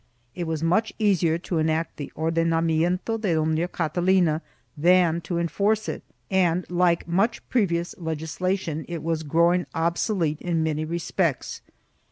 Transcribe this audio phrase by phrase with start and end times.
[0.33, 4.41] It was much easier to enact the Ordenamiento de Dona Catalina
[4.75, 10.85] than to enforce it and, like much previous legislation, it was growing obsolete in many
[10.85, 11.61] respects.